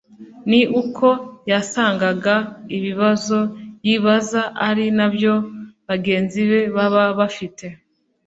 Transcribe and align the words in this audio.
ni 0.49 0.61
uko 0.81 1.07
yasangaga 1.51 2.35
ibibazo 2.77 3.39
yibaza 3.85 4.41
ari 4.67 4.85
na 4.97 5.07
byo 5.13 5.33
bagenzi 5.87 6.41
be 6.49 6.61
baba 6.75 7.03
bafite 7.19 7.65